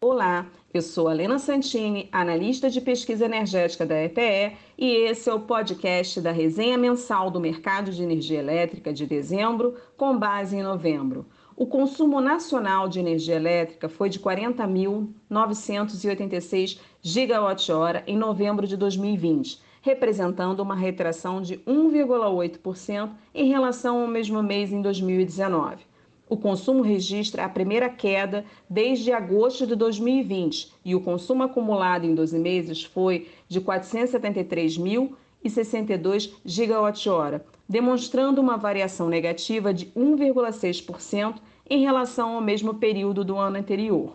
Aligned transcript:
Olá, 0.00 0.50
eu 0.72 0.80
sou 0.82 1.08
a 1.08 1.12
Lena 1.12 1.38
Santini, 1.38 2.08
analista 2.12 2.70
de 2.70 2.80
pesquisa 2.80 3.24
energética 3.24 3.84
da 3.86 4.00
EPE, 4.02 4.56
e 4.78 5.08
esse 5.08 5.28
é 5.28 5.34
o 5.34 5.40
podcast 5.40 6.20
da 6.20 6.30
resenha 6.30 6.78
mensal 6.78 7.28
do 7.30 7.40
mercado 7.40 7.90
de 7.90 8.02
energia 8.02 8.38
elétrica 8.38 8.92
de 8.92 9.06
dezembro, 9.06 9.74
com 9.96 10.18
base 10.18 10.56
em 10.56 10.62
novembro. 10.62 11.26
O 11.56 11.66
consumo 11.66 12.20
nacional 12.20 12.88
de 12.88 13.00
energia 13.00 13.36
elétrica 13.36 13.88
foi 13.88 14.08
de 14.08 14.20
40.986 14.20 16.78
gigawatt-hora 17.00 18.02
em 18.06 18.16
novembro 18.16 18.66
de 18.66 18.76
2020, 18.76 19.62
representando 19.84 20.60
uma 20.60 20.74
retração 20.74 21.42
de 21.42 21.58
1,8% 21.58 23.10
em 23.34 23.48
relação 23.48 24.00
ao 24.00 24.08
mesmo 24.08 24.42
mês 24.42 24.72
em 24.72 24.80
2019. 24.80 25.84
O 26.26 26.38
consumo 26.38 26.82
registra 26.82 27.44
a 27.44 27.50
primeira 27.50 27.90
queda 27.90 28.46
desde 28.68 29.12
agosto 29.12 29.64
de 29.66 29.76
2020 29.76 30.72
e 30.86 30.94
o 30.94 31.02
consumo 31.02 31.42
acumulado 31.42 32.06
em 32.06 32.14
12 32.14 32.38
meses 32.38 32.82
foi 32.82 33.28
de 33.46 33.60
473.062 33.60 36.32
gigawatt-hora, 36.46 37.44
demonstrando 37.68 38.40
uma 38.40 38.56
variação 38.56 39.10
negativa 39.10 39.74
de 39.74 39.84
1,6% 39.88 41.34
em 41.68 41.82
relação 41.82 42.36
ao 42.36 42.40
mesmo 42.40 42.72
período 42.72 43.22
do 43.22 43.36
ano 43.36 43.58
anterior. 43.58 44.14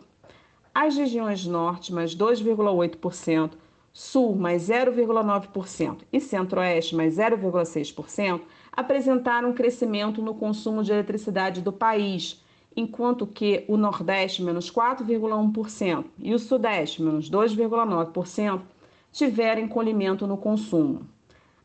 As 0.73 0.97
regiões 0.97 1.45
norte, 1.45 1.93
mais 1.93 2.15
2,8%, 2.15 3.51
sul, 3.93 4.35
mais 4.35 4.69
0,9% 4.69 5.99
e 6.11 6.19
centro-oeste, 6.19 6.95
mais 6.95 7.15
0,6%, 7.17 8.41
apresentaram 8.71 9.53
crescimento 9.53 10.21
no 10.21 10.33
consumo 10.33 10.83
de 10.83 10.91
eletricidade 10.91 11.61
do 11.61 11.71
país, 11.71 12.43
enquanto 12.75 13.27
que 13.27 13.65
o 13.67 13.75
Nordeste, 13.75 14.43
menos 14.43 14.71
4,1%, 14.71 16.05
e 16.19 16.33
o 16.33 16.39
Sudeste, 16.39 17.01
menos 17.01 17.29
2,9%, 17.29 18.61
tiveram 19.11 19.61
encolhimento 19.61 20.27
no 20.27 20.37
consumo. 20.37 21.07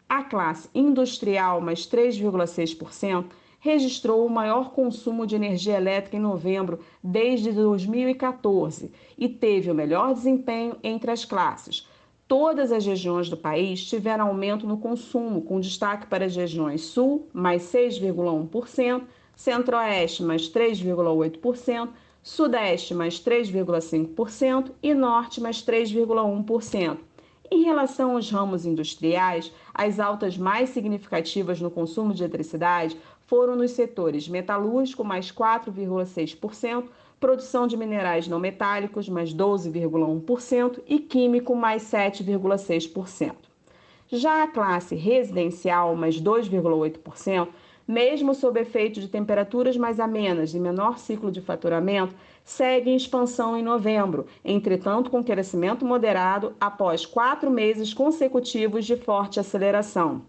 A 0.09 0.23
classe 0.23 0.69
industrial, 0.75 1.61
mais 1.61 1.87
3,6%, 1.87 3.27
registrou 3.65 4.27
o 4.27 4.31
maior 4.31 4.73
consumo 4.73 5.27
de 5.27 5.35
energia 5.35 5.77
elétrica 5.77 6.19
em 6.19 6.20
novembro 6.20 6.81
desde 7.03 7.51
2014 7.51 8.93
e 9.17 9.27
teve 9.27 9.70
o 9.70 9.75
melhor 9.75 10.13
desempenho 10.13 10.77
entre 10.83 11.11
as 11.11 11.25
classes, 11.25 11.89
Todas 12.37 12.73
as 12.73 12.85
regiões 12.85 13.31
do 13.31 13.37
país 13.37 13.85
tiveram 13.85 14.27
aumento 14.27 14.67
no 14.67 14.77
consumo, 14.77 15.43
com 15.43 15.61
destaque 15.61 16.09
para 16.09 16.25
as 16.25 16.35
regiões 16.35 16.81
Sul, 16.81 17.29
mais 17.33 17.63
6,1%, 17.63 19.03
Centro-Oeste, 19.37 20.25
mais 20.25 20.49
3,8%, 20.49 21.91
Sudeste, 22.21 22.93
mais 22.93 23.21
3,5% 23.21 24.73
e 24.83 24.93
Norte, 24.93 25.41
mais 25.41 25.63
3,1%. 25.63 26.99
Em 27.53 27.63
relação 27.63 28.17
aos 28.17 28.29
ramos 28.29 28.67
industriais, 28.67 29.53
as 29.73 30.01
altas 30.01 30.37
mais 30.37 30.71
significativas 30.71 31.61
no 31.61 31.71
consumo 31.71 32.13
de 32.13 32.25
eletricidade 32.25 32.97
foram 33.27 33.56
nos 33.56 33.72
setores 33.72 34.28
metalúrgico, 34.28 35.05
mais 35.05 35.33
4,6%, 35.33 36.84
produção 37.19 37.67
de 37.67 37.77
minerais 37.77 38.28
não 38.28 38.39
metálicos, 38.39 39.08
mais 39.08 39.34
12,1%, 39.34 40.80
e 40.86 40.98
químico, 40.98 41.55
mais 41.55 41.83
7,6%. 41.84 43.34
Já 44.08 44.42
a 44.42 44.48
classe 44.48 44.95
residencial, 44.95 45.97
mais 45.97 46.20
2,8%, 46.20 47.48
mesmo 47.86 48.34
sob 48.34 48.61
efeito 48.61 49.00
de 49.00 49.08
temperaturas 49.08 49.77
mais 49.77 50.00
amenas 50.00 50.55
e 50.55 50.61
menor 50.61 50.98
ciclo 50.98 51.30
de 51.30 51.41
faturamento, 51.41 52.14
segue 52.42 52.91
em 52.91 52.97
expansão 52.97 53.56
em 53.56 53.62
novembro, 53.62 54.27
entretanto 54.45 55.11
com 55.11 55.25
crescimento 55.25 55.84
moderado 55.84 56.55
após 56.61 57.06
quatro 57.06 57.50
meses 57.50 57.92
consecutivos 57.95 58.84
de 58.84 58.96
forte 58.96 59.40
aceleração. 59.40 60.23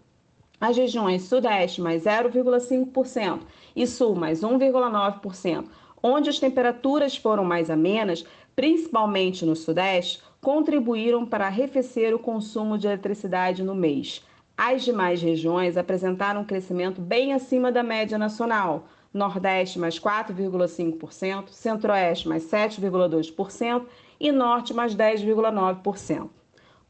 As 0.60 0.76
regiões 0.76 1.22
Sudeste 1.22 1.82
mais 1.82 2.04
0,5% 2.04 3.40
e 3.74 3.86
Sul 3.86 4.14
mais 4.14 4.40
1,9%, 4.40 5.66
onde 6.02 6.30
as 6.30 6.38
temperaturas 6.38 7.16
foram 7.16 7.44
mais 7.44 7.68
amenas, 7.68 8.24
principalmente 8.54 9.44
no 9.44 9.54
Sudeste, 9.54 10.22
contribuíram 10.40 11.26
para 11.26 11.46
arrefecer 11.46 12.14
o 12.14 12.18
consumo 12.18 12.78
de 12.78 12.86
eletricidade 12.86 13.62
no 13.62 13.74
mês. 13.74 14.24
As 14.56 14.82
demais 14.82 15.20
regiões 15.20 15.76
apresentaram 15.76 16.40
um 16.40 16.44
crescimento 16.44 17.00
bem 17.02 17.34
acima 17.34 17.70
da 17.70 17.82
média 17.82 18.16
nacional. 18.16 18.88
Nordeste 19.12 19.78
mais 19.78 19.98
4,5%, 19.98 21.48
Centro-Oeste 21.50 22.28
mais 22.28 22.44
7,2% 22.44 23.84
e 24.18 24.32
Norte 24.32 24.72
mais 24.72 24.94
10,9%. 24.94 26.30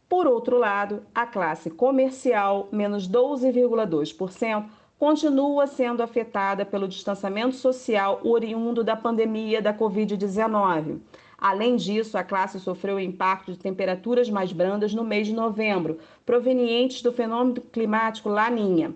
Por 0.08 0.26
outro 0.26 0.56
lado, 0.56 1.02
a 1.12 1.26
classe 1.26 1.68
comercial, 1.68 2.68
menos 2.70 3.08
12,2%, 3.08 4.66
continua 4.98 5.66
sendo 5.66 6.02
afetada 6.02 6.64
pelo 6.64 6.86
distanciamento 6.86 7.56
social 7.56 8.20
oriundo 8.22 8.84
da 8.84 8.94
pandemia 8.94 9.60
da 9.60 9.74
Covid-19. 9.74 11.00
Além 11.36 11.76
disso, 11.76 12.16
a 12.16 12.22
classe 12.22 12.58
sofreu 12.60 12.96
o 12.96 13.00
impacto 13.00 13.52
de 13.52 13.58
temperaturas 13.58 14.30
mais 14.30 14.52
brandas 14.52 14.94
no 14.94 15.04
mês 15.04 15.26
de 15.26 15.34
novembro, 15.34 15.98
provenientes 16.24 17.02
do 17.02 17.12
fenômeno 17.12 17.60
climático 17.60 18.28
Laninha. 18.28 18.94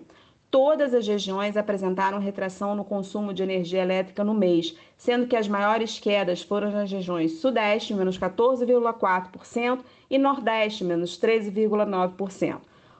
Todas 0.51 0.93
as 0.93 1.07
regiões 1.07 1.55
apresentaram 1.55 2.19
retração 2.19 2.75
no 2.75 2.83
consumo 2.83 3.33
de 3.33 3.41
energia 3.41 3.81
elétrica 3.81 4.21
no 4.21 4.33
mês, 4.33 4.75
sendo 4.97 5.25
que 5.25 5.37
as 5.37 5.47
maiores 5.47 5.97
quedas 5.97 6.41
foram 6.41 6.69
nas 6.69 6.91
regiões 6.91 7.39
Sudeste, 7.39 7.93
menos 7.93 8.19
14,4%, 8.19 9.79
e 10.09 10.17
Nordeste, 10.17 10.83
menos 10.83 11.17
13,9%. 11.17 12.57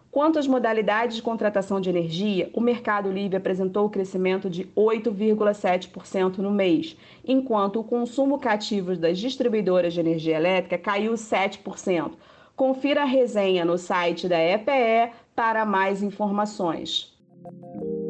Quanto 0.09 0.39
às 0.39 0.47
modalidades 0.47 1.17
de 1.17 1.21
contratação 1.21 1.81
de 1.81 1.89
energia, 1.89 2.49
o 2.53 2.61
Mercado 2.61 3.11
Livre 3.11 3.35
apresentou 3.35 3.85
o 3.85 3.89
crescimento 3.89 4.49
de 4.49 4.65
8,7% 4.67 6.37
no 6.37 6.51
mês, 6.51 6.95
enquanto 7.25 7.81
o 7.81 7.83
consumo 7.83 8.39
cativo 8.39 8.95
das 8.95 9.19
distribuidoras 9.19 9.93
de 9.93 9.99
energia 9.99 10.37
elétrica 10.37 10.77
caiu 10.77 11.13
7%. 11.15 12.13
Confira 12.55 13.01
a 13.01 13.05
resenha 13.05 13.65
no 13.65 13.77
site 13.77 14.29
da 14.29 14.39
EPE 14.39 15.11
para 15.35 15.65
mais 15.65 16.01
informações. 16.01 17.11
Thank 17.43 17.55
you. 17.81 18.00